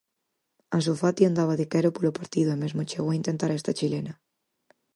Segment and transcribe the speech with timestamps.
[0.75, 4.13] Ansu Fati andaba de quero polo partido e mesmo chegou a intentar esta chilena.